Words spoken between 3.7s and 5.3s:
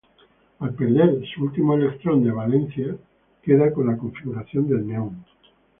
con la configuración del Neón.